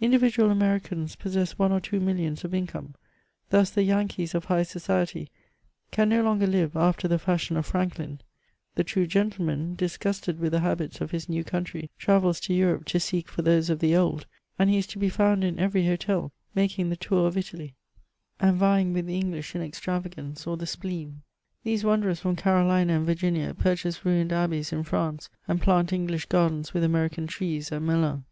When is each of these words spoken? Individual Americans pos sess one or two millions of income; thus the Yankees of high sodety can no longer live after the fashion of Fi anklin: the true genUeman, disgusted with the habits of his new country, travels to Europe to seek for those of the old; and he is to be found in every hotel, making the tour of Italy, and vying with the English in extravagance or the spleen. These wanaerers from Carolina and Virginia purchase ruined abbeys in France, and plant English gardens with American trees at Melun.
Individual 0.00 0.48
Americans 0.48 1.16
pos 1.16 1.34
sess 1.34 1.58
one 1.58 1.70
or 1.70 1.80
two 1.80 2.00
millions 2.00 2.44
of 2.44 2.54
income; 2.54 2.94
thus 3.50 3.68
the 3.68 3.82
Yankees 3.82 4.34
of 4.34 4.46
high 4.46 4.62
sodety 4.62 5.28
can 5.90 6.08
no 6.08 6.22
longer 6.22 6.46
live 6.46 6.74
after 6.74 7.06
the 7.06 7.18
fashion 7.18 7.58
of 7.58 7.66
Fi 7.66 7.84
anklin: 7.84 8.18
the 8.74 8.82
true 8.82 9.06
genUeman, 9.06 9.76
disgusted 9.76 10.40
with 10.40 10.52
the 10.52 10.60
habits 10.60 11.02
of 11.02 11.10
his 11.10 11.28
new 11.28 11.44
country, 11.44 11.90
travels 11.98 12.40
to 12.40 12.54
Europe 12.54 12.86
to 12.86 12.98
seek 12.98 13.28
for 13.28 13.42
those 13.42 13.68
of 13.68 13.80
the 13.80 13.94
old; 13.94 14.24
and 14.58 14.70
he 14.70 14.78
is 14.78 14.86
to 14.86 14.98
be 14.98 15.10
found 15.10 15.44
in 15.44 15.58
every 15.58 15.86
hotel, 15.86 16.32
making 16.54 16.88
the 16.88 16.96
tour 16.96 17.26
of 17.28 17.36
Italy, 17.36 17.74
and 18.40 18.56
vying 18.56 18.94
with 18.94 19.04
the 19.06 19.18
English 19.18 19.54
in 19.54 19.60
extravagance 19.60 20.46
or 20.46 20.56
the 20.56 20.66
spleen. 20.66 21.20
These 21.64 21.84
wanaerers 21.84 22.20
from 22.20 22.34
Carolina 22.36 22.94
and 22.96 23.04
Virginia 23.04 23.52
purchase 23.52 24.06
ruined 24.06 24.32
abbeys 24.32 24.72
in 24.72 24.84
France, 24.84 25.28
and 25.46 25.60
plant 25.60 25.92
English 25.92 26.24
gardens 26.30 26.72
with 26.72 26.82
American 26.82 27.26
trees 27.26 27.70
at 27.70 27.82
Melun. 27.82 28.24